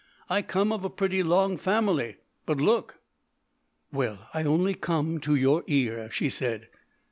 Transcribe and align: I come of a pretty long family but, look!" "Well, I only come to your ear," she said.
I 0.31 0.41
come 0.41 0.71
of 0.71 0.83
a 0.83 0.89
pretty 0.89 1.21
long 1.21 1.57
family 1.57 2.17
but, 2.47 2.57
look!" 2.57 2.99
"Well, 3.93 4.25
I 4.33 4.41
only 4.45 4.73
come 4.73 5.19
to 5.19 5.35
your 5.35 5.63
ear," 5.67 6.09
she 6.09 6.27
said. 6.27 6.69